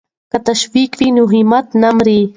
[0.31, 2.21] که تشویق وي نو همت نه مري.